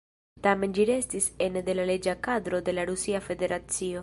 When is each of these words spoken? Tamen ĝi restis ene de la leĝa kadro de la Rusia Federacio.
Tamen 0.45 0.71
ĝi 0.77 0.85
restis 0.91 1.27
ene 1.49 1.63
de 1.69 1.77
la 1.81 1.87
leĝa 1.91 2.17
kadro 2.29 2.63
de 2.71 2.79
la 2.79 2.91
Rusia 2.93 3.25
Federacio. 3.31 3.99